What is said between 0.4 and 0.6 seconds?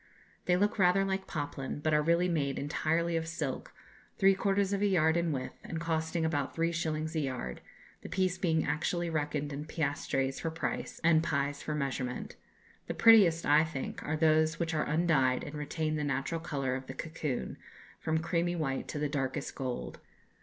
They